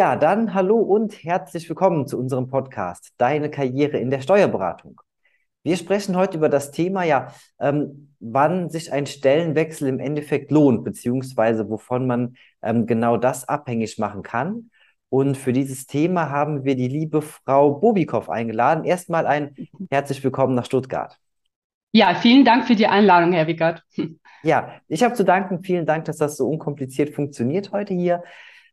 [0.00, 4.98] Ja, dann hallo und herzlich willkommen zu unserem Podcast Deine Karriere in der Steuerberatung.
[5.62, 10.84] Wir sprechen heute über das Thema, ja, ähm, wann sich ein Stellenwechsel im Endeffekt lohnt,
[10.84, 14.70] beziehungsweise wovon man ähm, genau das abhängig machen kann.
[15.10, 18.84] Und für dieses Thema haben wir die liebe Frau Bobikow eingeladen.
[18.84, 19.54] Erstmal ein
[19.90, 21.18] herzlich willkommen nach Stuttgart.
[21.92, 23.84] Ja, vielen Dank für die Einladung, Herr Wickert.
[24.42, 25.62] Ja, ich habe zu danken.
[25.62, 28.22] Vielen Dank, dass das so unkompliziert funktioniert heute hier.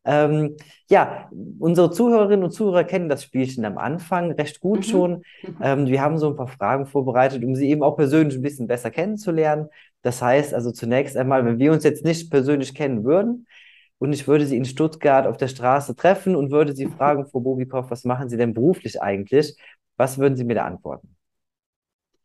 [0.07, 0.55] Ähm,
[0.89, 1.29] ja,
[1.59, 4.83] unsere Zuhörerinnen und Zuhörer kennen das Spielchen am Anfang recht gut mhm.
[4.83, 5.21] schon.
[5.61, 8.67] Ähm, wir haben so ein paar Fragen vorbereitet, um sie eben auch persönlich ein bisschen
[8.67, 9.67] besser kennenzulernen.
[10.01, 13.47] Das heißt also zunächst einmal, wenn wir uns jetzt nicht persönlich kennen würden
[13.99, 17.41] und ich würde Sie in Stuttgart auf der Straße treffen und würde Sie fragen, Frau
[17.41, 19.57] Bobikow, was machen Sie denn beruflich eigentlich?
[19.97, 21.16] Was würden Sie mir da antworten?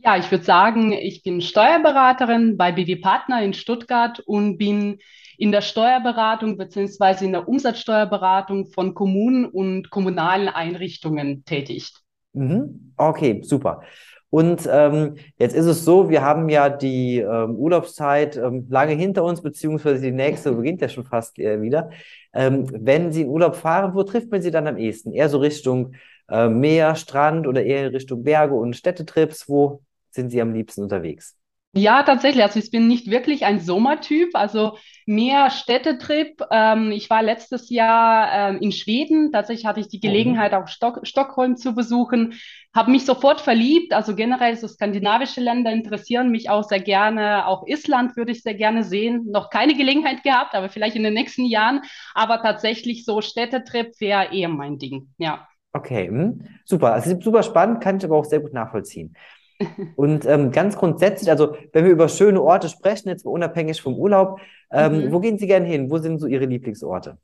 [0.05, 4.98] Ja, ich würde sagen, ich bin Steuerberaterin bei BW Partner in Stuttgart und bin
[5.39, 11.92] in der Steuerberatung beziehungsweise in der Umsatzsteuerberatung von Kommunen und kommunalen Einrichtungen tätig.
[12.33, 12.95] Mhm.
[12.97, 13.83] Okay, super.
[14.28, 19.23] Und ähm, jetzt ist es so, wir haben ja die ähm, Urlaubszeit ähm, lange hinter
[19.23, 21.91] uns, beziehungsweise die nächste beginnt ja schon fast äh, wieder.
[22.33, 25.12] Ähm, wenn Sie in Urlaub fahren, wo trifft man Sie dann am ehesten?
[25.12, 25.95] Eher so Richtung
[26.28, 29.48] äh, Meer, Strand oder eher Richtung Berge und Städtetrips?
[29.48, 29.83] Wo
[30.14, 31.36] sind Sie am liebsten unterwegs?
[31.74, 32.44] Ja, tatsächlich.
[32.44, 36.42] Also ich bin nicht wirklich ein Sommertyp, also mehr Städtetrip.
[36.50, 39.33] Ähm, ich war letztes Jahr ähm, in Schweden.
[39.33, 40.02] Tatsächlich hatte ich die mhm.
[40.02, 42.34] Gelegenheit, auch Stock Stockholm zu besuchen.
[42.74, 43.94] Habe mich sofort verliebt.
[43.94, 47.46] Also generell so skandinavische Länder interessieren mich auch sehr gerne.
[47.46, 49.30] Auch Island würde ich sehr gerne sehen.
[49.30, 51.80] Noch keine Gelegenheit gehabt, aber vielleicht in den nächsten Jahren.
[52.12, 55.14] Aber tatsächlich so Städtetrip wäre eher mein Ding.
[55.16, 55.48] Ja.
[55.72, 56.44] Okay, hm.
[56.66, 56.92] super.
[56.92, 59.17] Also super spannend, kann ich aber auch sehr gut nachvollziehen.
[59.96, 64.40] Und ähm, ganz grundsätzlich, also wenn wir über schöne Orte sprechen, jetzt unabhängig vom Urlaub,
[64.70, 65.12] ähm, mhm.
[65.12, 65.90] wo gehen Sie gerne hin?
[65.90, 67.18] Wo sind so Ihre Lieblingsorte?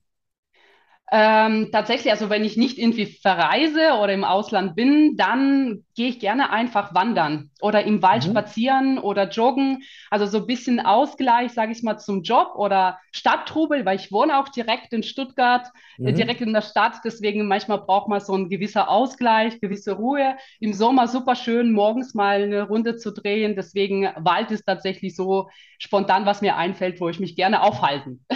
[1.11, 6.21] Ähm, tatsächlich, also wenn ich nicht irgendwie verreise oder im Ausland bin, dann gehe ich
[6.21, 8.31] gerne einfach wandern oder im Wald mhm.
[8.31, 9.83] spazieren oder joggen.
[10.11, 14.39] Also so ein bisschen Ausgleich, sage ich mal, zum Job oder Stadttrubel, weil ich wohne
[14.39, 15.67] auch direkt in Stuttgart,
[15.99, 16.15] äh, mhm.
[16.15, 17.01] direkt in der Stadt.
[17.05, 20.37] Deswegen manchmal braucht man so ein gewisser Ausgleich, gewisse Ruhe.
[20.61, 23.57] Im Sommer super schön, morgens mal eine Runde zu drehen.
[23.57, 25.49] Deswegen Wald ist tatsächlich so
[25.79, 28.25] spontan, was mir einfällt, wo ich mich gerne aufhalten.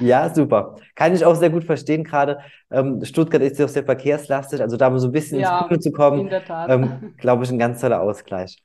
[0.00, 0.76] Ja, super.
[0.94, 2.38] Kann ich auch sehr gut verstehen gerade.
[2.70, 5.68] Ähm, Stuttgart ist ja auch sehr verkehrslastig, also da mal so ein bisschen ja, ins
[5.68, 6.70] Grüne zu kommen, in der Tat.
[6.70, 8.62] Ähm, glaube ich, ein ganz toller Ausgleich.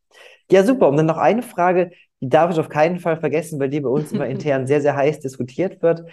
[0.51, 0.87] Ja, super.
[0.89, 3.89] Und dann noch eine Frage, die darf ich auf keinen Fall vergessen, weil die bei
[3.89, 6.03] uns immer intern sehr, sehr heiß diskutiert wird.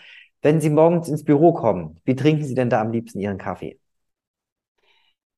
[0.42, 3.78] Wenn Sie morgens ins Büro kommen, wie trinken Sie denn da am liebsten Ihren Kaffee?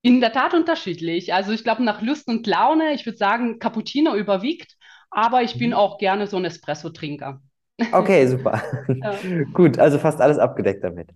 [0.03, 1.33] In der Tat unterschiedlich.
[1.33, 4.77] Also ich glaube, nach Lust und Laune, ich würde sagen, Cappuccino überwiegt,
[5.11, 5.77] aber ich bin mhm.
[5.77, 7.41] auch gerne so ein Espresso-Trinker.
[7.93, 8.63] Okay, super.
[8.89, 9.15] Ja.
[9.53, 11.11] Gut, also fast alles abgedeckt damit.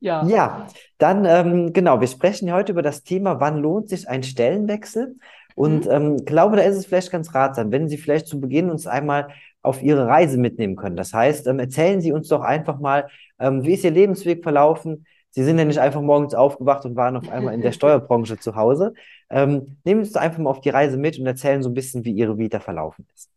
[0.00, 0.24] Ja.
[0.26, 0.66] Ja,
[0.98, 5.16] dann ähm, genau, wir sprechen heute über das Thema, wann lohnt sich ein Stellenwechsel?
[5.54, 5.90] Und mhm.
[5.90, 9.28] ähm, glaube, da ist es vielleicht ganz ratsam, wenn Sie vielleicht zu Beginn uns einmal
[9.62, 10.96] auf Ihre Reise mitnehmen können.
[10.96, 13.08] Das heißt, ähm, erzählen Sie uns doch einfach mal,
[13.38, 15.06] ähm, wie ist Ihr Lebensweg verlaufen?
[15.32, 18.56] Sie sind ja nicht einfach morgens aufgewacht und waren auf einmal in der Steuerbranche zu
[18.56, 18.94] Hause.
[19.28, 22.04] Ähm, nehmen Sie uns einfach mal auf die Reise mit und erzählen so ein bisschen,
[22.04, 23.28] wie Ihre Vita verlaufen ist.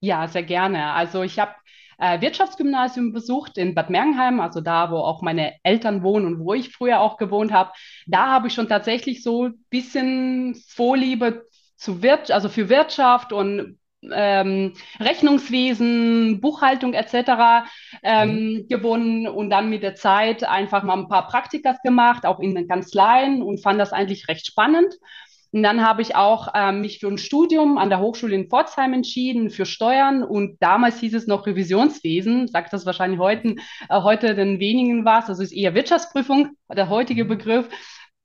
[0.00, 0.92] Ja, sehr gerne.
[0.92, 1.52] Also ich habe
[1.98, 6.54] äh, Wirtschaftsgymnasium besucht in Bad Mergenheim, also da, wo auch meine Eltern wohnen und wo
[6.54, 7.72] ich früher auch gewohnt habe.
[8.06, 11.46] Da habe ich schon tatsächlich so ein bisschen Vorliebe
[11.76, 13.78] zu Wir also für Wirtschaft und
[14.12, 17.66] ähm, Rechnungswesen, Buchhaltung etc.
[18.02, 18.68] Ähm, mhm.
[18.68, 22.68] gewonnen und dann mit der Zeit einfach mal ein paar Praktikas gemacht, auch in den
[22.68, 24.94] Kanzleien und fand das eigentlich recht spannend.
[25.54, 28.92] Und dann habe ich auch äh, mich für ein Studium an der Hochschule in Pforzheim
[28.92, 30.24] entschieden, für Steuern.
[30.24, 33.54] Und damals hieß es noch Revisionswesen, sagt das wahrscheinlich heute,
[33.88, 35.28] äh, heute den wenigen was.
[35.28, 37.28] Also ist eher Wirtschaftsprüfung, der heutige mhm.
[37.28, 37.68] Begriff.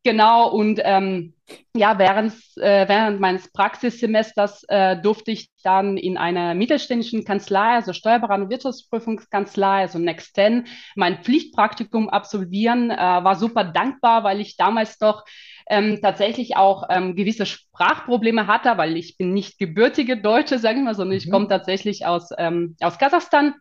[0.03, 1.35] Genau, und ähm,
[1.75, 7.93] ja, während, äh, während meines Praxissemesters äh, durfte ich dann in einer mittelständischen Kanzlei, also
[7.93, 10.65] Steuerberatung und Wirtschaftsprüfungskanzlei, also Next 10,
[10.95, 12.91] mein Pflichtpraktikum absolvieren.
[12.91, 15.25] Äh, war super dankbar, weil ich damals doch
[15.69, 20.83] ähm, tatsächlich auch ähm, gewisse Sprachprobleme hatte, weil ich bin nicht gebürtige Deutsche, sage ich
[20.83, 21.23] mal, sondern mhm.
[21.23, 23.53] ich komme tatsächlich aus, ähm, aus Kasachstan.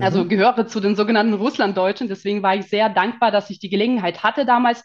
[0.00, 0.28] Also mhm.
[0.28, 2.08] gehöre zu den sogenannten Russlanddeutschen.
[2.08, 4.82] Deswegen war ich sehr dankbar, dass ich die Gelegenheit hatte damals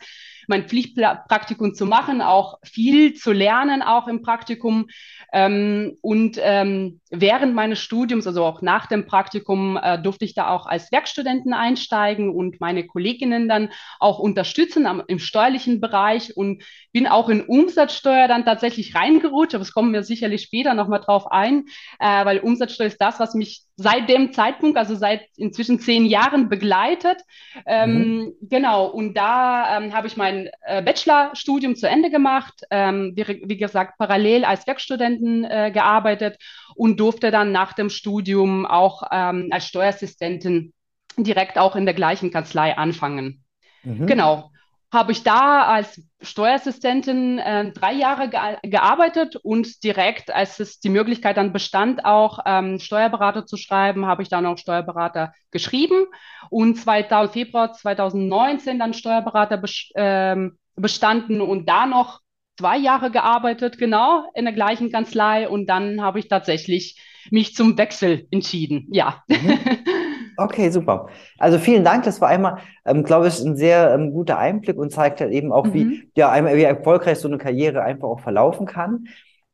[0.49, 4.87] mein Pflichtpraktikum zu machen, auch viel zu lernen, auch im Praktikum.
[5.31, 10.49] Ähm, und ähm, während meines Studiums, also auch nach dem Praktikum, äh, durfte ich da
[10.49, 13.69] auch als Werkstudenten einsteigen und meine Kolleginnen dann
[13.99, 19.61] auch unterstützen am, im steuerlichen Bereich und bin auch in Umsatzsteuer dann tatsächlich reingerutscht, aber
[19.61, 21.65] es kommen wir sicherlich später nochmal drauf ein,
[21.99, 26.49] äh, weil Umsatzsteuer ist das, was mich seit dem Zeitpunkt, also seit inzwischen zehn Jahren
[26.49, 27.21] begleitet.
[27.65, 28.33] Ähm, mhm.
[28.41, 33.57] Genau, und da ähm, habe ich mein äh, Bachelorstudium zu Ende gemacht, ähm, wie, wie,
[33.57, 36.37] gesagt, parallel als Werkstudenten äh, gearbeitet
[36.75, 40.73] und durfte dann nach dem Studium auch ähm, als Steuerassistentin
[41.17, 43.43] direkt auch in der gleichen Kanzlei anfangen.
[43.83, 44.07] Mhm.
[44.07, 44.51] Genau
[44.91, 50.89] habe ich da als Steuerassistentin äh, drei Jahre ge gearbeitet und direkt, als es die
[50.89, 56.07] Möglichkeit dann bestand, auch ähm, Steuerberater zu schreiben, habe ich dann auch Steuerberater geschrieben
[56.49, 62.21] und 2000, Februar 2019 dann Steuerberater bes ähm, bestanden und da noch
[62.57, 66.99] zwei Jahre gearbeitet, genau, in der gleichen Kanzlei und dann habe ich tatsächlich
[67.31, 68.87] mich zum Wechsel entschieden.
[68.91, 69.23] Ja.
[69.27, 69.59] Mhm.
[70.39, 71.07] Okay, super.
[71.37, 72.05] Also vielen Dank.
[72.05, 75.51] Das war einmal, ähm, glaube ich, ein sehr ähm, guter Einblick und zeigt halt eben
[75.51, 75.73] auch, mhm.
[75.73, 79.05] wie, ja, einmal, wie erfolgreich so eine Karriere einfach auch verlaufen kann.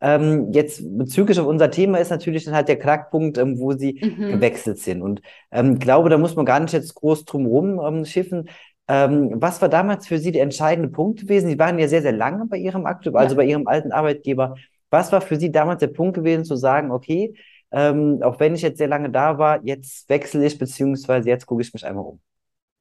[0.01, 3.99] Ähm, jetzt bezüglich auf unser Thema ist natürlich dann halt der Knackpunkt, ähm, wo Sie
[4.01, 4.33] mhm.
[4.33, 5.01] gewechselt sind.
[5.01, 5.21] Und
[5.51, 8.49] ähm, glaube, da muss man gar nicht jetzt groß drum rum ähm, schiffen.
[8.87, 11.49] Ähm, was war damals für Sie der entscheidende Punkt gewesen?
[11.49, 14.55] Sie waren ja sehr, sehr lange bei Ihrem aktuellen, also bei Ihrem alten Arbeitgeber.
[14.91, 17.33] Was war für Sie damals der Punkt gewesen, zu sagen, okay,
[17.71, 21.61] ähm, auch wenn ich jetzt sehr lange da war, jetzt wechsle ich, beziehungsweise jetzt gucke
[21.61, 22.21] ich mich einmal um.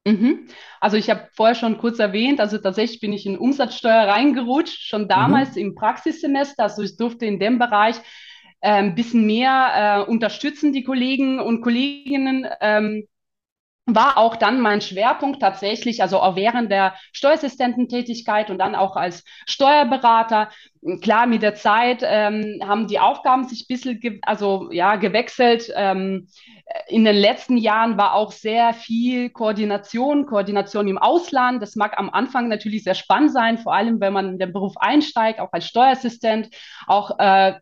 [0.06, 0.48] Mhm.
[0.80, 5.08] Also ich habe vorher schon kurz erwähnt, also tatsächlich bin ich in Umsatzsteuer reingerutscht, schon
[5.08, 5.62] damals mhm.
[5.62, 6.64] im Praxissemester.
[6.64, 7.96] Also ich durfte in dem Bereich
[8.60, 12.46] ein bisschen mehr äh, unterstützen, die Kollegen und Kolleginnen.
[12.60, 13.06] Ähm,
[13.86, 19.24] war auch dann mein Schwerpunkt tatsächlich, also auch während der Steuerassistententätigkeit und dann auch als
[19.46, 20.48] Steuerberater.
[21.02, 25.70] Klar, mit der Zeit ähm, haben die Aufgaben sich ein bisschen also, ja, gewechselt.
[25.74, 26.28] Ähm,
[26.88, 31.62] in den letzten Jahren war auch sehr viel Koordination, Koordination im Ausland.
[31.62, 34.74] Das mag am Anfang natürlich sehr spannend sein, vor allem wenn man in den Beruf
[34.78, 36.48] einsteigt, auch als Steuerassistent,
[36.86, 37.54] auch äh,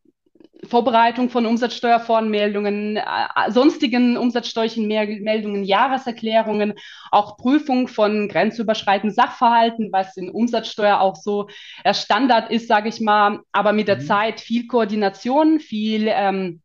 [0.65, 3.03] Vorbereitung von Umsatzsteuervoranmeldungen, äh,
[3.49, 6.75] sonstigen umsatzsteuerlichen Meldungen, Jahreserklärungen,
[7.11, 11.49] auch Prüfung von grenzüberschreitenden Sachverhalten, was in Umsatzsteuer auch so
[11.85, 14.07] äh, Standard ist, sage ich mal, aber mit der mhm.
[14.07, 16.63] Zeit viel Koordination, viel ähm,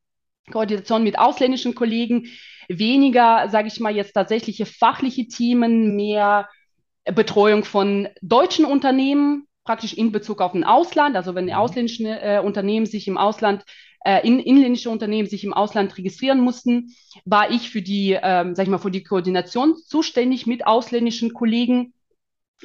[0.52, 2.28] Koordination mit ausländischen Kollegen,
[2.70, 6.48] weniger, sage ich mal, jetzt tatsächliche fachliche Themen, mehr
[7.14, 11.52] Betreuung von deutschen Unternehmen, praktisch in Bezug auf ein Ausland, also wenn mhm.
[11.52, 13.66] ausländische äh, Unternehmen sich im Ausland
[14.06, 18.64] äh, in, inländische Unternehmen sich im Ausland registrieren mussten, war ich für die, ähm, sag
[18.64, 21.94] ich mal, für die Koordination zuständig mit ausländischen Kollegen.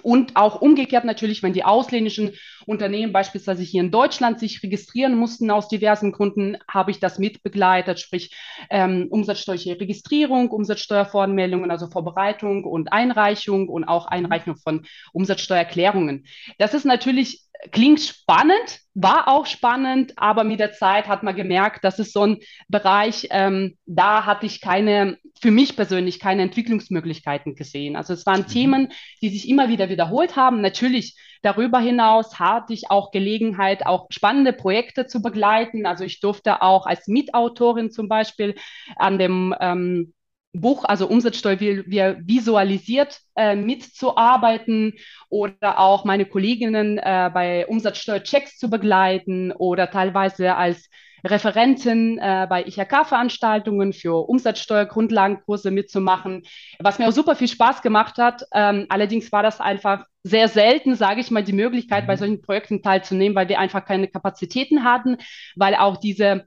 [0.02, 2.32] Und auch umgekehrt natürlich, wenn die ausländischen
[2.64, 8.00] Unternehmen beispielsweise hier in Deutschland sich registrieren mussten aus diversen Gründen, habe ich das mitbegleitet,
[8.00, 8.34] sprich
[8.70, 16.24] ähm, umsatzsteuerliche Registrierung, Umsatzsteuervoranmeldungen, also Vorbereitung und Einreichung und auch Einreichung von Umsatzsteuererklärungen.
[16.56, 21.84] Das ist natürlich klingt spannend, war auch spannend, aber mit der Zeit hat man gemerkt,
[21.84, 22.38] das ist so ein
[22.68, 27.96] Bereich, ähm, da hatte ich keine, für mich persönlich keine Entwicklungsmöglichkeiten gesehen.
[27.96, 28.48] Also es waren mhm.
[28.48, 28.92] Themen,
[29.22, 30.60] die sich immer wieder wiederholt haben.
[30.60, 35.86] Natürlich darüber hinaus hatte ich auch Gelegenheit, auch spannende Projekte zu begleiten.
[35.86, 38.56] Also ich durfte auch als Mitautorin zum Beispiel
[38.96, 40.12] an dem ähm,
[40.52, 44.94] Buch, also Umsatzsteuer wie, wie visualisiert äh, mitzuarbeiten
[45.30, 50.88] oder auch meine Kolleginnen äh, bei Umsatzsteuerchecks zu begleiten oder teilweise als
[51.24, 56.42] Referentin äh, bei IHK-Veranstaltungen für Umsatzsteuergrundlagenkurse mitzumachen,
[56.80, 58.42] was mir auch super viel Spaß gemacht hat.
[58.52, 62.18] Ähm, allerdings war das einfach sehr selten, sage ich mal, die Möglichkeit, bei mhm.
[62.18, 65.16] solchen Projekten teilzunehmen, weil wir einfach keine Kapazitäten hatten,
[65.56, 66.44] weil auch diese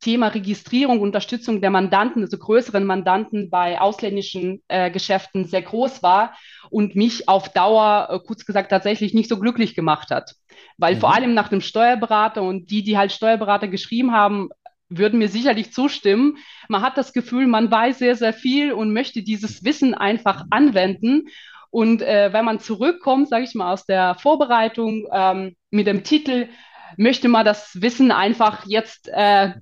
[0.00, 6.36] Thema Registrierung, Unterstützung der Mandanten, also größeren Mandanten bei ausländischen äh, Geschäften sehr groß war
[6.70, 10.34] und mich auf Dauer, äh, kurz gesagt, tatsächlich nicht so glücklich gemacht hat.
[10.76, 11.00] Weil mhm.
[11.00, 14.50] vor allem nach dem Steuerberater und die, die halt Steuerberater geschrieben haben,
[14.88, 16.38] würden mir sicherlich zustimmen.
[16.68, 21.28] Man hat das Gefühl, man weiß sehr, sehr viel und möchte dieses Wissen einfach anwenden.
[21.70, 26.48] Und äh, wenn man zurückkommt, sage ich mal, aus der Vorbereitung ähm, mit dem Titel
[26.96, 29.52] möchte man das Wissen einfach jetzt äh,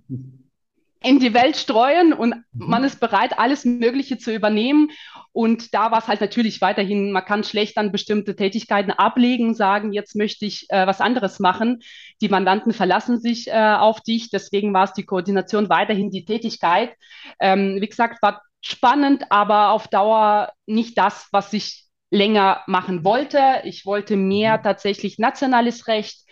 [1.05, 2.43] in die Welt streuen und mhm.
[2.53, 4.91] man ist bereit, alles Mögliche zu übernehmen.
[5.33, 9.93] Und da war es halt natürlich weiterhin, man kann schlecht dann bestimmte Tätigkeiten ablegen, sagen,
[9.93, 11.83] jetzt möchte ich äh, was anderes machen.
[12.21, 16.95] Die Mandanten verlassen sich äh, auf dich, deswegen war es die Koordination weiterhin die Tätigkeit.
[17.39, 23.61] Ähm, wie gesagt, war spannend, aber auf Dauer nicht das, was ich länger machen wollte.
[23.65, 24.63] Ich wollte mehr mhm.
[24.63, 26.25] tatsächlich nationales Recht,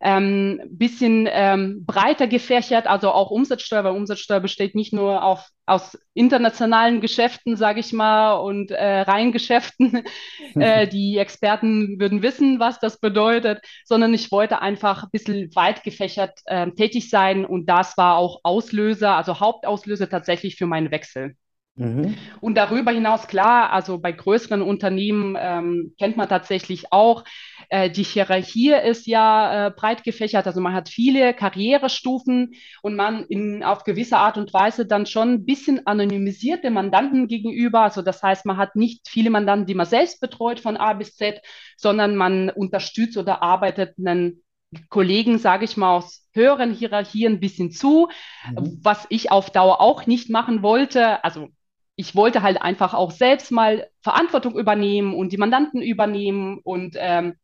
[0.00, 5.98] ähm, bisschen ähm, breiter gefächert, also auch Umsatzsteuer, weil Umsatzsteuer besteht nicht nur auf, aus
[6.14, 10.04] internationalen Geschäften, sage ich mal, und äh, Reihengeschäften.
[10.54, 15.82] äh, die Experten würden wissen, was das bedeutet, sondern ich wollte einfach ein bisschen weit
[15.82, 21.34] gefächert äh, tätig sein und das war auch Auslöser, also Hauptauslöser tatsächlich für meinen Wechsel.
[21.78, 22.16] Mhm.
[22.40, 27.24] Und darüber hinaus, klar, also bei größeren Unternehmen ähm, kennt man tatsächlich auch,
[27.70, 33.24] äh, die Hierarchie ist ja äh, breit gefächert, also man hat viele Karrierestufen und man
[33.26, 37.82] in, auf gewisse Art und Weise dann schon ein bisschen anonymisierte Mandanten gegenüber.
[37.82, 41.14] Also das heißt, man hat nicht viele Mandanten, die man selbst betreut von A bis
[41.14, 41.40] Z,
[41.76, 44.42] sondern man unterstützt oder arbeitet einen
[44.90, 48.08] Kollegen, sage ich mal, aus höheren Hierarchien ein bisschen zu,
[48.50, 48.78] mhm.
[48.82, 51.24] was ich auf Dauer auch nicht machen wollte.
[51.24, 51.48] Also
[51.98, 57.34] ich wollte halt einfach auch selbst mal Verantwortung übernehmen und die Mandanten übernehmen und ähm,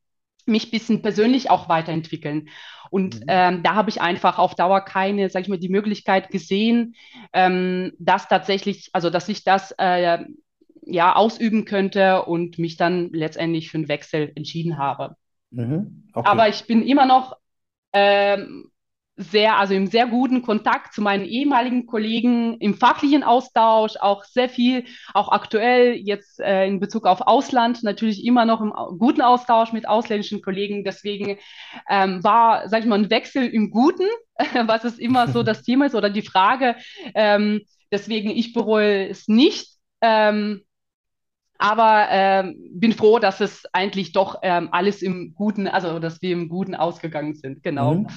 [0.46, 2.48] mich ein bisschen persönlich auch weiterentwickeln.
[2.88, 3.24] Und mhm.
[3.26, 6.94] ähm, da habe ich einfach auf Dauer keine, sag ich mal, die Möglichkeit gesehen,
[7.32, 10.24] ähm, dass tatsächlich, also dass ich das äh,
[10.86, 15.16] ja ausüben könnte und mich dann letztendlich für einen Wechsel entschieden habe.
[15.50, 16.04] Mhm.
[16.12, 16.30] Okay.
[16.30, 17.36] Aber ich bin immer noch
[17.92, 18.70] ähm,
[19.16, 24.48] sehr, also im sehr guten Kontakt zu meinen ehemaligen Kollegen, im fachlichen Austausch, auch sehr
[24.48, 29.72] viel, auch aktuell jetzt äh, in Bezug auf Ausland, natürlich immer noch im guten Austausch
[29.72, 30.82] mit ausländischen Kollegen.
[30.82, 31.38] Deswegen
[31.88, 34.08] ähm, war, sag ich mal, ein Wechsel im Guten,
[34.66, 36.74] was es immer so das Thema ist, oder die Frage.
[37.14, 37.60] Ähm,
[37.92, 39.68] deswegen, ich bereue es nicht.
[40.00, 40.62] Ähm,
[41.56, 46.32] aber ähm, bin froh, dass es eigentlich doch ähm, alles im Guten, also dass wir
[46.32, 47.62] im Guten ausgegangen sind.
[47.62, 47.94] Genau.
[47.94, 48.08] Mhm.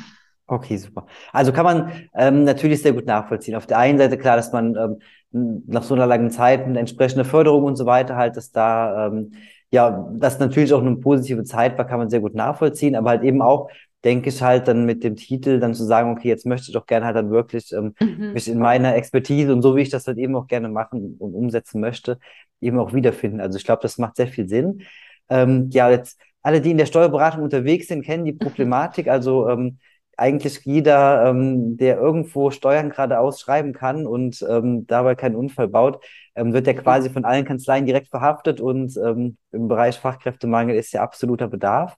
[0.48, 1.06] Okay, super.
[1.34, 3.56] Also kann man ähm, natürlich sehr gut nachvollziehen.
[3.56, 7.26] Auf der einen Seite klar, dass man ähm, nach so einer langen Zeit eine entsprechende
[7.26, 9.34] Förderung und so weiter halt, dass da ähm,
[9.72, 13.24] ja, das natürlich auch eine positive Zeit war, kann man sehr gut nachvollziehen, aber halt
[13.24, 13.70] eben auch,
[14.06, 16.86] denke ich halt dann mit dem Titel dann zu sagen, okay, jetzt möchte ich doch
[16.86, 18.32] gerne halt dann wirklich ähm, mhm.
[18.34, 21.34] mich in meiner Expertise und so wie ich das halt eben auch gerne machen und
[21.34, 22.20] umsetzen möchte,
[22.62, 23.42] eben auch wiederfinden.
[23.42, 24.84] Also ich glaube, das macht sehr viel Sinn.
[25.30, 29.10] Ähm, ja, jetzt alle, die in der Steuerberatung unterwegs sind, kennen die Problematik.
[29.10, 29.80] Also ähm,
[30.18, 36.04] eigentlich jeder, ähm, der irgendwo Steuern gerade ausschreiben kann und ähm, dabei keinen Unfall baut,
[36.36, 40.92] ähm, wird ja quasi von allen Kanzleien direkt verhaftet und ähm, im Bereich Fachkräftemangel ist
[40.92, 41.98] ja absoluter Bedarf.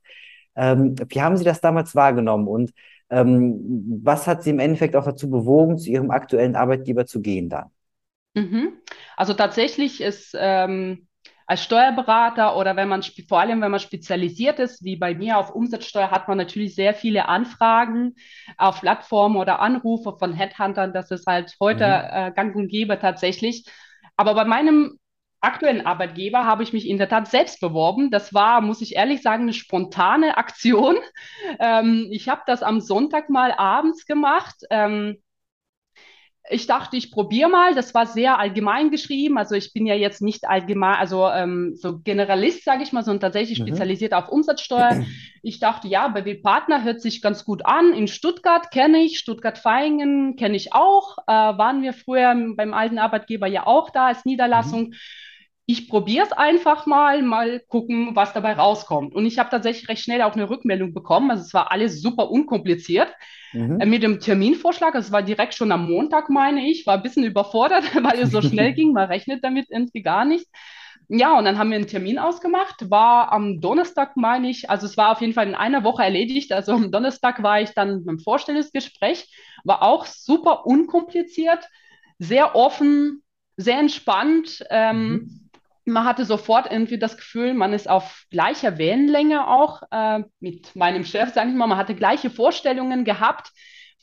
[0.56, 2.74] Ähm, wie haben Sie das damals wahrgenommen und
[3.10, 7.50] ähm, was hat Sie im Endeffekt auch dazu bewogen, zu Ihrem aktuellen Arbeitgeber zu gehen
[7.50, 7.70] dann?
[8.36, 8.74] Mhm.
[9.18, 11.08] Also tatsächlich ist ähm,
[11.50, 15.50] als Steuerberater oder wenn man vor allem, wenn man spezialisiert ist, wie bei mir auf
[15.50, 18.14] Umsatzsteuer, hat man natürlich sehr viele Anfragen
[18.56, 20.94] auf Plattformen oder Anrufe von Headhuntern.
[20.94, 22.28] Das ist halt heute mhm.
[22.28, 23.66] äh, gang und gäbe tatsächlich.
[24.16, 25.00] Aber bei meinem
[25.42, 28.12] aktuellen Arbeitgeber habe ich mich in der Tat selbst beworben.
[28.12, 30.98] Das war, muss ich ehrlich sagen, eine spontane Aktion.
[31.60, 34.56] Ähm, ich habe das am Sonntag mal abends gemacht.
[34.70, 35.18] Ähm,
[36.50, 37.76] ich dachte, ich probiere mal.
[37.76, 39.38] Das war sehr allgemein geschrieben.
[39.38, 43.22] Also ich bin ja jetzt nicht allgemein, also ähm, so Generalist, sage ich mal, sondern
[43.22, 43.68] tatsächlich mhm.
[43.68, 45.04] spezialisiert auf Umsatzsteuer.
[45.42, 47.94] Ich dachte, ja, bei W-Partner hört sich ganz gut an.
[47.94, 51.18] In Stuttgart kenne ich, Stuttgart-Vaihingen kenne ich auch.
[51.28, 54.90] Äh, waren wir früher beim alten Arbeitgeber ja auch da als Niederlassung.
[54.90, 54.96] Mhm
[55.70, 59.14] ich probiere es einfach mal, mal gucken, was dabei rauskommt.
[59.14, 61.30] Und ich habe tatsächlich recht schnell auch eine Rückmeldung bekommen.
[61.30, 63.14] Also es war alles super unkompliziert.
[63.54, 63.80] Mhm.
[63.80, 67.24] Äh, mit dem Terminvorschlag, es war direkt schon am Montag, meine ich, war ein bisschen
[67.24, 68.94] überfordert, weil es so schnell ging.
[68.94, 70.48] Man rechnet damit irgendwie gar nicht.
[71.08, 74.98] Ja, und dann haben wir einen Termin ausgemacht, war am Donnerstag, meine ich, also es
[74.98, 76.52] war auf jeden Fall in einer Woche erledigt.
[76.52, 79.32] Also am Donnerstag war ich dann beim Vorstellungsgespräch,
[79.64, 81.64] war auch super unkompliziert,
[82.18, 83.22] sehr offen,
[83.56, 84.64] sehr entspannt.
[84.72, 85.40] Ähm, mhm
[85.90, 91.04] man hatte sofort irgendwie das Gefühl, man ist auf gleicher Wellenlänge auch äh, mit meinem
[91.04, 91.68] Chef, sage ich mal.
[91.68, 93.52] Man hatte gleiche Vorstellungen gehabt,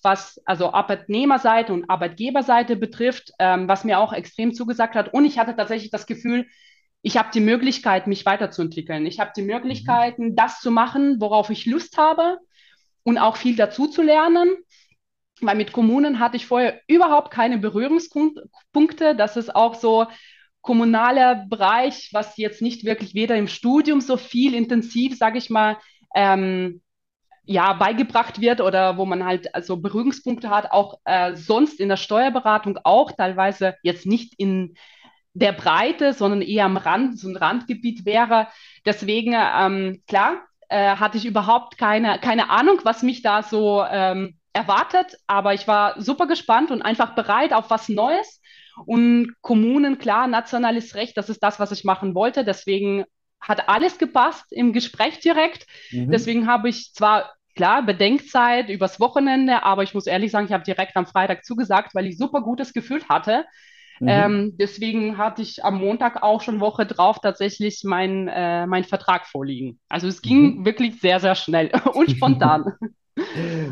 [0.03, 5.13] was also Arbeitnehmerseite und Arbeitgeberseite betrifft, ähm, was mir auch extrem zugesagt hat.
[5.13, 6.47] Und ich hatte tatsächlich das Gefühl,
[7.03, 9.07] ich habe die Möglichkeit, mich weiterzuentwickeln.
[9.07, 10.37] Ich habe die Möglichkeiten, mhm.
[10.37, 12.39] das zu machen, worauf ich Lust habe
[13.05, 14.57] und auch viel dazu zu lernen.
[15.41, 19.15] Weil mit Kommunen hatte ich vorher überhaupt keine Berührungspunkte.
[19.15, 20.07] Das ist auch so,
[20.67, 25.79] kommunaler Bereich, was jetzt nicht wirklich weder im Studium so viel intensiv, sage ich mal,
[26.15, 26.83] ähm,
[27.45, 31.97] ja, beigebracht wird oder wo man halt also Berührungspunkte hat, auch äh, sonst in der
[31.97, 34.75] Steuerberatung auch, teilweise jetzt nicht in
[35.33, 38.49] der Breite, sondern eher am Rand, so ein Randgebiet wäre.
[38.85, 44.39] Deswegen, ähm, klar, äh, hatte ich überhaupt keine, keine Ahnung, was mich da so ähm,
[44.53, 48.41] erwartet, aber ich war super gespannt und einfach bereit auf was Neues
[48.85, 52.45] und Kommunen, klar, nationales Recht, das ist das, was ich machen wollte.
[52.45, 53.05] Deswegen
[53.41, 55.67] hat alles gepasst im Gespräch direkt.
[55.91, 56.11] Mhm.
[56.11, 60.65] Deswegen habe ich zwar klar, Bedenkzeit übers Wochenende, aber ich muss ehrlich sagen, ich habe
[60.65, 63.45] direkt am Freitag zugesagt, weil ich super gutes Gefühl hatte.
[63.99, 64.09] Mhm.
[64.09, 69.27] Ähm, deswegen hatte ich am Montag auch schon Woche drauf tatsächlich meinen äh, mein Vertrag
[69.27, 69.81] vorliegen.
[69.89, 70.65] Also es ging mhm.
[70.67, 72.75] wirklich sehr, sehr schnell und spontan.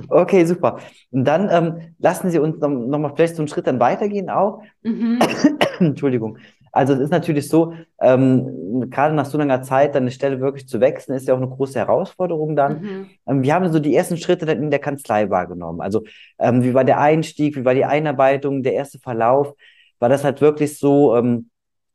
[0.08, 0.78] Okay, super.
[1.10, 4.30] Und dann ähm, lassen Sie uns noch, noch, mal vielleicht so einen Schritt dann weitergehen
[4.30, 4.62] auch.
[4.82, 5.20] Mhm.
[5.78, 6.38] Entschuldigung.
[6.72, 10.66] Also es ist natürlich so, ähm, gerade nach so langer Zeit dann eine Stelle wirklich
[10.66, 12.80] zu wechseln, ist ja auch eine große Herausforderung dann.
[12.80, 13.06] Mhm.
[13.26, 15.80] Ähm, wir haben so die ersten Schritte dann in der Kanzlei wahrgenommen.
[15.80, 16.02] Also
[16.38, 19.54] ähm, wie war der Einstieg, wie war die Einarbeitung, der erste Verlauf?
[20.00, 21.48] War das halt wirklich so, ähm,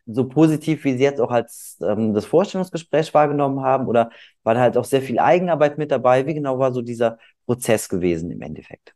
[0.05, 3.85] so positiv, wie Sie jetzt auch als ähm, das Vorstellungsgespräch wahrgenommen haben?
[3.87, 4.11] Oder
[4.43, 6.25] war da halt auch sehr viel Eigenarbeit mit dabei?
[6.25, 7.17] Wie genau war so dieser
[7.49, 8.93] Prozess gewesen im Endeffekt?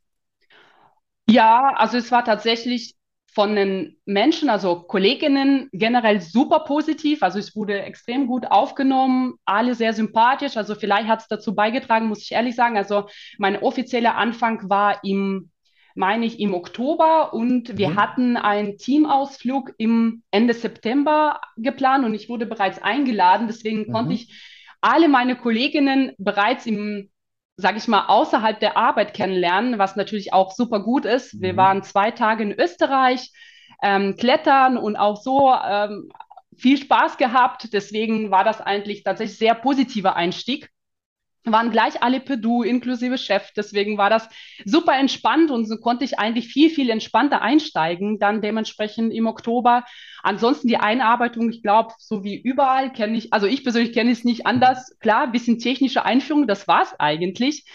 [1.28, 2.94] Ja, also es war tatsächlich
[3.34, 7.24] von den Menschen, also Kolleginnen, generell super positiv.
[7.24, 10.56] Also es wurde extrem gut aufgenommen, alle sehr sympathisch.
[10.56, 12.78] Also vielleicht hat es dazu beigetragen, muss ich ehrlich sagen.
[12.78, 13.08] Also
[13.40, 15.50] mein offizieller Anfang war im,
[15.96, 17.96] meine ich, im Oktober und wir mhm.
[17.96, 23.48] hatten einen Teamausflug im Ende September geplant und ich wurde bereits eingeladen.
[23.48, 23.94] Deswegen mhm.
[23.94, 24.32] konnte ich
[24.80, 27.10] alle meine Kolleginnen bereits im
[27.56, 31.40] sage ich mal, außerhalb der Arbeit kennenlernen, was natürlich auch super gut ist.
[31.40, 31.58] Wir mhm.
[31.58, 33.32] waren zwei Tage in Österreich,
[33.82, 36.10] ähm, klettern und auch so ähm,
[36.58, 37.74] viel Spaß gehabt.
[37.74, 40.73] Deswegen war das eigentlich tatsächlich sehr positiver Einstieg
[41.46, 43.52] waren gleich alle per Du, inklusive Chef.
[43.56, 44.30] Deswegen war das
[44.66, 49.84] super entspannt und so konnte ich eigentlich viel, viel entspannter einsteigen, dann dementsprechend im Oktober.
[50.22, 54.24] Ansonsten die Einarbeitung, ich glaube, so wie überall kenne ich, also ich persönlich kenne es
[54.24, 54.98] nicht anders.
[55.00, 57.66] Klar, bisschen technische Einführung, das war es eigentlich.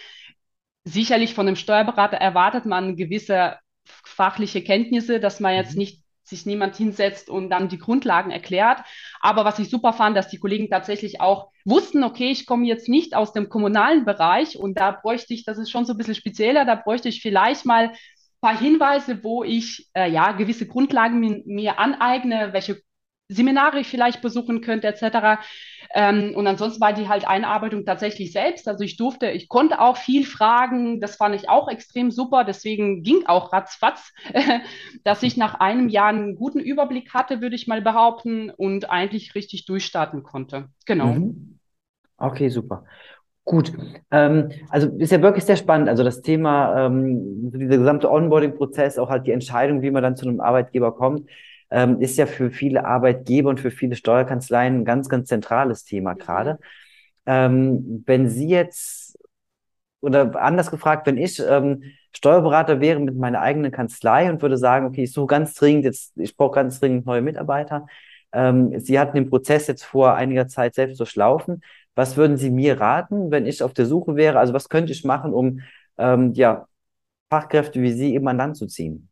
[0.84, 5.78] Sicherlich von einem Steuerberater erwartet man gewisse fachliche Kenntnisse, dass man jetzt mhm.
[5.78, 8.80] nicht sich niemand hinsetzt und dann die Grundlagen erklärt.
[9.20, 12.88] Aber was ich super fand, dass die Kollegen tatsächlich auch wussten, okay, ich komme jetzt
[12.88, 16.14] nicht aus dem kommunalen Bereich und da bräuchte ich, das ist schon so ein bisschen
[16.14, 17.96] spezieller, da bräuchte ich vielleicht mal ein
[18.40, 22.80] paar Hinweise, wo ich äh, ja gewisse Grundlagen mir, mir aneigne, welche
[23.28, 25.40] Seminare ich vielleicht besuchen könnte, etc.
[25.94, 28.66] Ähm, und ansonsten war die halt Einarbeitung tatsächlich selbst.
[28.68, 31.00] Also ich durfte, ich konnte auch viel fragen.
[31.00, 32.44] Das fand ich auch extrem super.
[32.44, 34.12] Deswegen ging auch ratzfatz,
[35.04, 39.34] dass ich nach einem Jahr einen guten Überblick hatte, würde ich mal behaupten, und eigentlich
[39.34, 40.68] richtig durchstarten konnte.
[40.86, 41.06] Genau.
[41.06, 41.58] Mhm.
[42.16, 42.84] Okay, super.
[43.44, 43.72] Gut,
[44.10, 45.88] ähm, also ist ja wirklich sehr spannend.
[45.88, 50.26] Also das Thema, ähm, dieser gesamte Onboarding-Prozess, auch halt die Entscheidung, wie man dann zu
[50.26, 51.28] einem Arbeitgeber kommt
[51.70, 56.14] ähm, ist ja für viele Arbeitgeber und für viele Steuerkanzleien ein ganz, ganz zentrales Thema
[56.14, 56.18] mhm.
[56.18, 56.58] gerade.
[57.26, 59.18] Ähm, wenn Sie jetzt,
[60.00, 61.82] oder anders gefragt, wenn ich ähm,
[62.14, 66.16] Steuerberater wäre mit meiner eigenen Kanzlei und würde sagen, okay, ich suche ganz dringend jetzt,
[66.16, 67.86] ich brauche ganz dringend neue Mitarbeiter.
[68.32, 71.62] Ähm, Sie hatten den Prozess jetzt vor einiger Zeit selbst durchlaufen.
[71.94, 74.38] Was würden Sie mir raten, wenn ich auf der Suche wäre?
[74.38, 75.60] Also was könnte ich machen, um
[75.98, 76.66] ähm, ja,
[77.30, 79.07] Fachkräfte wie Sie eben an Land zu ziehen?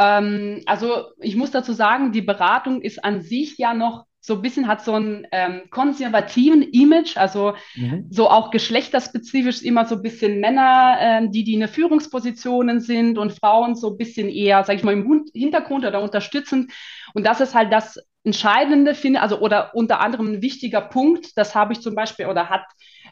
[0.00, 4.42] Ähm, also ich muss dazu sagen, die Beratung ist an sich ja noch so ein
[4.42, 8.06] bisschen hat so einen ähm, konservativen Image, also mhm.
[8.10, 13.32] so auch geschlechterspezifisch immer so ein bisschen Männer, ähm, die, die in Führungspositionen sind und
[13.32, 16.70] Frauen so ein bisschen eher, sag ich mal, im Hintergrund oder unterstützend.
[17.14, 21.54] Und das ist halt das Entscheidende, finde, also oder unter anderem ein wichtiger Punkt, das
[21.54, 22.64] habe ich zum Beispiel oder hat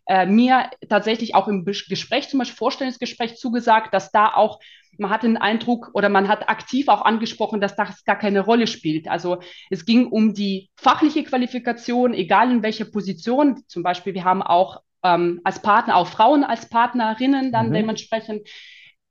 [0.06, 4.60] äh, mir tatsächlich auch im Gespräch, zum Beispiel Vorstellungsgespräch zugesagt, dass da auch
[4.98, 8.66] man hat den Eindruck oder man hat aktiv auch angesprochen, dass das gar keine Rolle
[8.66, 9.08] spielt.
[9.08, 9.38] Also
[9.70, 13.62] es ging um die fachliche Qualifikation, egal in welcher Position.
[13.66, 17.74] Zum Beispiel, wir haben auch ähm, als Partner, auch Frauen als Partnerinnen dann mhm.
[17.74, 18.48] dementsprechend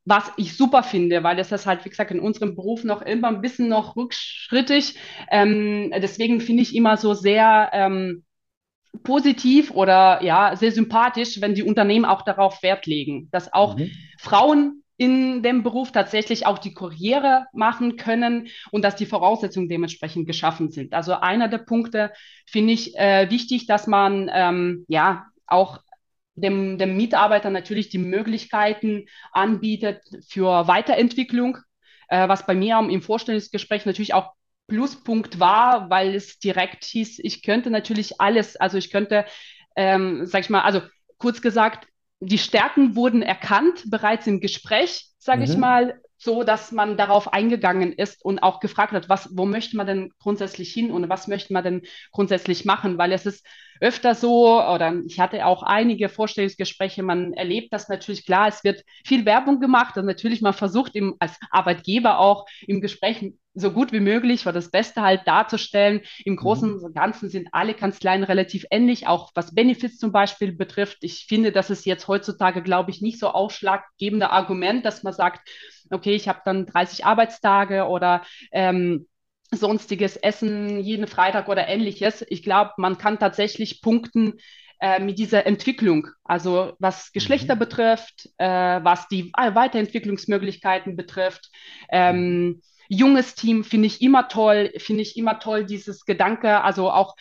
[0.09, 3.27] was ich super finde, weil das ist halt, wie gesagt, in unserem Beruf noch immer
[3.27, 4.95] ein bisschen noch rückschrittig.
[5.29, 8.23] Ähm, deswegen finde ich immer so sehr ähm,
[9.03, 13.91] positiv oder ja, sehr sympathisch, wenn die Unternehmen auch darauf Wert legen, dass auch mhm.
[14.17, 20.25] Frauen in dem Beruf tatsächlich auch die Karriere machen können und dass die Voraussetzungen dementsprechend
[20.27, 20.93] geschaffen sind.
[20.93, 22.11] Also einer der Punkte
[22.47, 25.79] finde ich äh, wichtig, dass man ähm, ja auch
[26.35, 31.57] dem, dem Mitarbeiter natürlich die Möglichkeiten anbietet für Weiterentwicklung,
[32.09, 34.33] äh, was bei mir im Vorstellungsgespräch natürlich auch
[34.67, 39.25] Pluspunkt war, weil es direkt hieß, ich könnte natürlich alles, also ich könnte,
[39.75, 40.81] ähm, sag ich mal, also
[41.17, 41.87] kurz gesagt,
[42.19, 45.51] die Stärken wurden erkannt bereits im Gespräch, sage mhm.
[45.51, 49.77] ich mal, so dass man darauf eingegangen ist und auch gefragt hat, was, wo möchte
[49.77, 53.45] man denn grundsätzlich hin und was möchte man denn grundsätzlich machen, weil es ist
[53.79, 58.83] öfter so, oder ich hatte auch einige Vorstellungsgespräche, man erlebt das natürlich klar, es wird
[59.05, 63.91] viel Werbung gemacht und natürlich man versucht im, als Arbeitgeber auch im Gespräch so gut
[63.91, 66.01] wie möglich oder das Beste halt darzustellen.
[66.23, 66.37] Im mhm.
[66.37, 70.99] Großen und Ganzen sind alle Kanzleien relativ ähnlich, auch was Benefits zum Beispiel betrifft.
[71.01, 75.49] Ich finde, das ist jetzt heutzutage, glaube ich, nicht so ausschlaggebende Argument, dass man sagt,
[75.89, 79.07] okay, ich habe dann 30 Arbeitstage oder ähm,
[79.51, 82.23] sonstiges Essen jeden Freitag oder ähnliches.
[82.29, 84.35] Ich glaube, man kann tatsächlich punkten
[84.79, 87.59] äh, mit dieser Entwicklung, also was Geschlechter mhm.
[87.59, 88.45] betrifft, äh,
[88.83, 91.49] was die Weiterentwicklungsmöglichkeiten betrifft.
[91.89, 92.61] Ähm.
[92.89, 97.15] Junges Team finde ich immer toll, finde ich immer toll, dieses Gedanke, also auch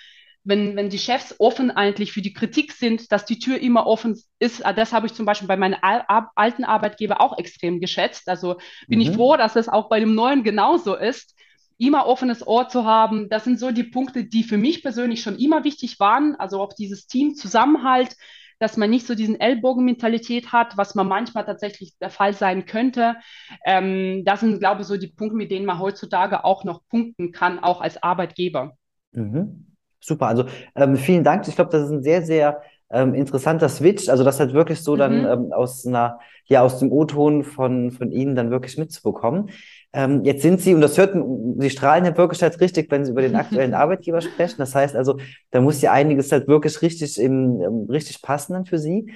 [0.44, 4.16] wenn, wenn die Chefs offen eigentlich für die Kritik sind, dass die Tür immer offen
[4.38, 4.64] ist.
[4.64, 8.28] Ah, das habe ich zum Beispiel bei meinem alten Arbeitgeber auch extrem geschätzt.
[8.28, 9.06] Also bin mhm.
[9.06, 11.36] ich froh, dass es auch bei dem neuen genauso ist
[11.78, 13.28] immer offenes Ohr zu haben.
[13.28, 16.34] Das sind so die Punkte, die für mich persönlich schon immer wichtig waren.
[16.36, 18.16] Also auch dieses Teamzusammenhalt,
[18.58, 23.16] dass man nicht so diesen Ellbogenmentalität hat, was man manchmal tatsächlich der Fall sein könnte.
[23.64, 27.32] Ähm, das sind, glaube ich, so die Punkte, mit denen man heutzutage auch noch punkten
[27.32, 28.76] kann, auch als Arbeitgeber.
[29.12, 29.66] Mhm.
[30.00, 31.48] Super, also ähm, vielen Dank.
[31.48, 34.08] Ich glaube, das ist ein sehr, sehr ähm, interessanter Switch.
[34.08, 34.98] Also das halt wirklich so mhm.
[34.98, 39.50] dann ähm, aus einer, ja, aus dem O-Ton von, von Ihnen dann wirklich mitzubekommen.
[39.92, 41.14] Ähm, jetzt sind Sie, und das hört,
[41.58, 44.56] Sie strahlen ja wirklich halt richtig, wenn Sie über den aktuellen Arbeitgeber sprechen.
[44.58, 45.18] Das heißt also,
[45.50, 49.12] da muss ja einiges halt wirklich richtig, im, ähm, richtig passen dann für Sie.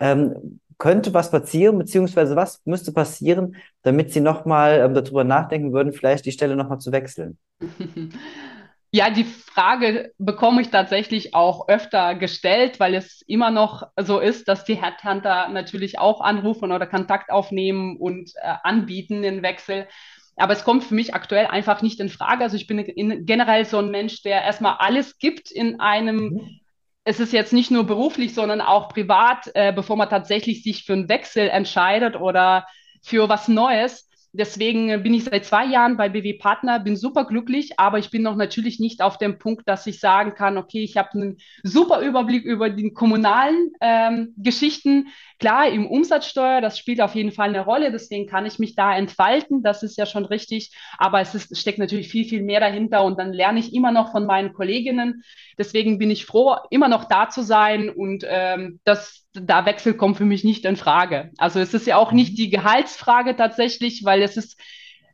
[0.00, 5.92] Ähm, könnte was passieren, beziehungsweise was müsste passieren, damit Sie nochmal ähm, darüber nachdenken würden,
[5.92, 7.38] vielleicht die Stelle nochmal zu wechseln?
[8.94, 14.46] Ja, die Frage bekomme ich tatsächlich auch öfter gestellt, weil es immer noch so ist,
[14.46, 19.88] dass die Headhunter natürlich auch anrufen oder Kontakt aufnehmen und äh, anbieten den Wechsel.
[20.36, 22.44] Aber es kommt für mich aktuell einfach nicht in Frage.
[22.44, 26.60] Also ich bin in, generell so ein Mensch, der erstmal alles gibt in einem, mhm.
[27.02, 30.92] es ist jetzt nicht nur beruflich, sondern auch privat, äh, bevor man tatsächlich sich für
[30.92, 32.64] einen Wechsel entscheidet oder
[33.02, 34.03] für was Neues.
[34.36, 38.22] Deswegen bin ich seit zwei Jahren bei BW Partner, bin super glücklich, aber ich bin
[38.22, 42.00] noch natürlich nicht auf dem Punkt, dass ich sagen kann, okay, ich habe einen super
[42.00, 45.06] Überblick über die kommunalen ähm, Geschichten.
[45.38, 48.96] Klar, im Umsatzsteuer, das spielt auf jeden Fall eine Rolle, deswegen kann ich mich da
[48.96, 53.04] entfalten, das ist ja schon richtig, aber es ist, steckt natürlich viel, viel mehr dahinter
[53.04, 55.22] und dann lerne ich immer noch von meinen Kolleginnen.
[55.58, 60.16] Deswegen bin ich froh, immer noch da zu sein und ähm, das da Wechsel kommt
[60.16, 61.30] für mich nicht in Frage.
[61.38, 64.60] Also es ist ja auch nicht die Gehaltsfrage tatsächlich, weil es ist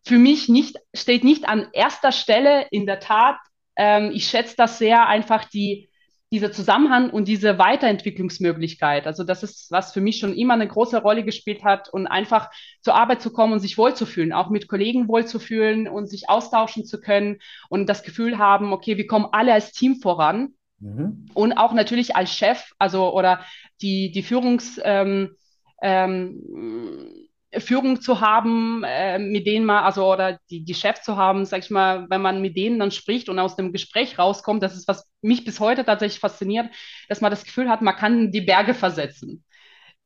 [0.04, 3.36] für mich nicht, steht nicht an erster Stelle in der Tat.
[3.76, 5.89] Ähm, ich schätze das sehr einfach die,
[6.32, 9.06] dieser Zusammenhang und diese Weiterentwicklungsmöglichkeit.
[9.06, 12.50] Also das ist, was für mich schon immer eine große Rolle gespielt hat und einfach
[12.82, 17.00] zur Arbeit zu kommen und sich wohlzufühlen, auch mit Kollegen wohlzufühlen und sich austauschen zu
[17.00, 17.38] können
[17.68, 20.54] und das Gefühl haben, okay, wir kommen alle als Team voran.
[20.78, 21.26] Mhm.
[21.34, 23.44] Und auch natürlich als Chef, also oder
[23.82, 25.34] die, die Führungs, ähm,
[25.82, 31.44] ähm, Führung zu haben, äh, mit denen man, also oder die, die Chef zu haben,
[31.44, 34.76] sag ich mal, wenn man mit denen dann spricht und aus dem Gespräch rauskommt, das
[34.76, 36.70] ist, was mich bis heute tatsächlich fasziniert,
[37.08, 39.44] dass man das Gefühl hat, man kann die Berge versetzen.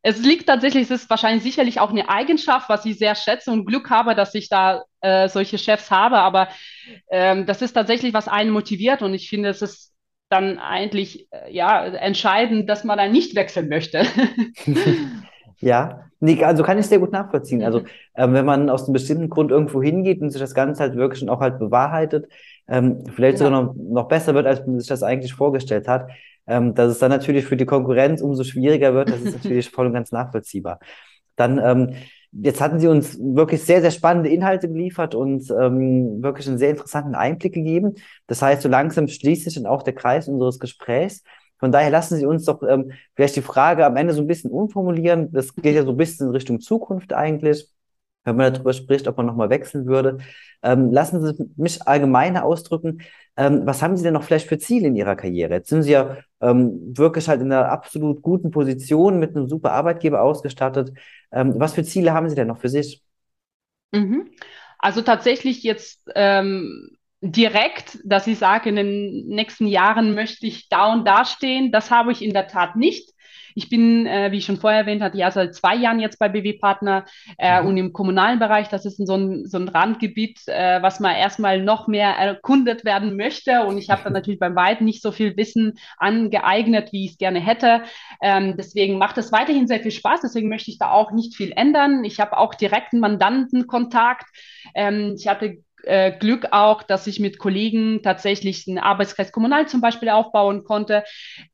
[0.00, 3.66] Es liegt tatsächlich, es ist wahrscheinlich sicherlich auch eine Eigenschaft, was ich sehr schätze und
[3.66, 6.48] Glück habe, dass ich da äh, solche Chefs habe, aber
[7.10, 9.92] ähm, das ist tatsächlich, was einen motiviert und ich finde, es ist
[10.30, 14.06] dann eigentlich äh, ja entscheidend, dass man da nicht wechseln möchte.
[15.58, 17.62] ja, nee, also kann ich sehr gut nachvollziehen.
[17.62, 17.86] Also mhm.
[18.16, 21.28] ähm, wenn man aus einem bestimmten Grund irgendwo hingeht und sich das Ganze halt wirklich
[21.28, 22.26] auch halt bewahrheitet,
[22.68, 23.46] ähm, vielleicht ja.
[23.46, 26.08] sogar noch, noch besser wird, als man sich das eigentlich vorgestellt hat,
[26.46, 29.86] ähm, dass es dann natürlich für die Konkurrenz umso schwieriger wird, das ist natürlich voll
[29.86, 30.78] und ganz nachvollziehbar.
[31.36, 31.94] Dann ähm,
[32.42, 36.70] Jetzt hatten Sie uns wirklich sehr, sehr spannende Inhalte geliefert und ähm, wirklich einen sehr
[36.70, 37.94] interessanten Einblick gegeben.
[38.26, 41.22] Das heißt, so langsam schließt sich dann auch der Kreis unseres Gesprächs.
[41.64, 44.50] Von daher lassen Sie uns doch ähm, vielleicht die Frage am Ende so ein bisschen
[44.50, 45.32] umformulieren.
[45.32, 47.68] Das geht ja so ein bisschen in Richtung Zukunft eigentlich
[48.24, 50.18] wenn man darüber spricht, ob man nochmal wechseln würde.
[50.62, 53.02] Ähm, lassen Sie mich allgemeiner ausdrücken.
[53.36, 55.54] Ähm, was haben Sie denn noch vielleicht für Ziele in Ihrer Karriere?
[55.54, 59.72] Jetzt sind Sie ja ähm, wirklich halt in einer absolut guten Position mit einem super
[59.72, 60.92] Arbeitgeber ausgestattet.
[61.32, 63.02] Ähm, was für Ziele haben Sie denn noch für sich?
[63.92, 64.30] Mhm.
[64.78, 70.92] Also tatsächlich jetzt ähm, direkt, dass ich sage, in den nächsten Jahren möchte ich da
[70.92, 71.72] und da stehen.
[71.72, 73.10] Das habe ich in der Tat nicht.
[73.56, 76.28] Ich bin, äh, wie ich schon vorher erwähnt hatte, ja seit zwei Jahren jetzt bei
[76.28, 77.04] BW Partner
[77.38, 77.68] äh, mhm.
[77.68, 81.62] und im kommunalen Bereich, das ist so ein, so ein Randgebiet, äh, was man erstmal
[81.62, 83.64] noch mehr erkundet werden möchte.
[83.64, 87.18] Und ich habe dann natürlich beim Weit nicht so viel Wissen angeeignet, wie ich es
[87.18, 87.84] gerne hätte.
[88.20, 90.20] Ähm, deswegen macht es weiterhin sehr viel Spaß.
[90.22, 92.04] Deswegen möchte ich da auch nicht viel ändern.
[92.04, 94.26] Ich habe auch direkten Mandantenkontakt.
[94.74, 99.80] Ähm, ich hatte äh, Glück auch, dass ich mit Kollegen tatsächlich einen Arbeitskreis Kommunal zum
[99.80, 101.04] Beispiel aufbauen konnte.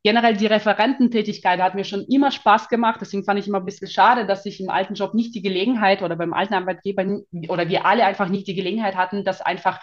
[0.02, 3.00] Generell die Referententätigkeit hat mir schon immer Spaß gemacht.
[3.00, 6.02] Deswegen fand ich immer ein bisschen schade, dass ich im alten Job nicht die Gelegenheit
[6.02, 7.04] oder beim alten Arbeitgeber
[7.48, 9.80] oder wir alle einfach nicht die Gelegenheit hatten, das einfach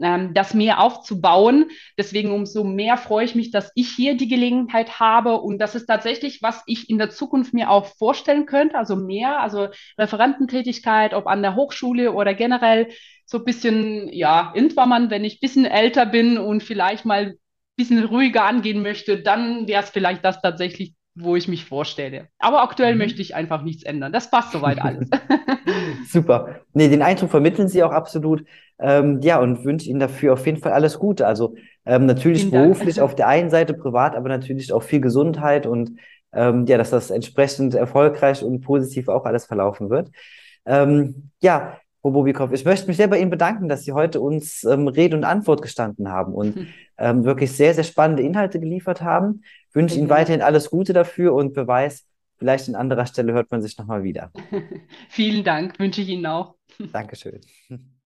[0.00, 1.70] ähm, das mehr aufzubauen.
[1.98, 5.86] Deswegen umso mehr freue ich mich, dass ich hier die Gelegenheit habe und das ist
[5.86, 8.76] tatsächlich, was ich in der Zukunft mir auch vorstellen könnte.
[8.76, 9.68] Also mehr, also
[9.98, 12.88] Referententätigkeit, ob an der Hochschule oder generell
[13.24, 17.38] so ein bisschen, ja, irgendwann, wenn ich ein bisschen älter bin und vielleicht mal ein
[17.76, 22.28] bisschen ruhiger angehen möchte, dann wäre es vielleicht das tatsächlich, wo ich mich vorstelle.
[22.38, 22.98] Aber aktuell mhm.
[22.98, 24.12] möchte ich einfach nichts ändern.
[24.12, 25.08] Das passt soweit alles.
[26.08, 26.60] Super.
[26.72, 28.44] Nee, den Eindruck vermitteln Sie auch absolut.
[28.78, 31.26] Ähm, ja, und wünsche Ihnen dafür auf jeden Fall alles Gute.
[31.26, 31.54] Also
[31.86, 35.98] ähm, natürlich beruflich auf der einen Seite, privat, aber natürlich auch viel Gesundheit und
[36.32, 40.10] ähm, ja, dass das entsprechend erfolgreich und positiv auch alles verlaufen wird.
[40.66, 44.62] Ähm, ja, Frau Bobikow, ich möchte mich sehr bei Ihnen bedanken, dass Sie heute uns
[44.64, 46.66] ähm, Rede und Antwort gestanden haben und hm.
[46.98, 49.42] ähm, wirklich sehr, sehr spannende Inhalte geliefert haben.
[49.76, 49.94] Wünsche.
[49.98, 52.06] Ihnen weiterhin alles Gute dafür und beweis,
[52.38, 54.32] vielleicht an anderer Stelle hört man sich nochmal wieder.
[55.10, 56.54] Vielen Dank, wünsche ich Ihnen auch.
[56.92, 57.40] Dankeschön.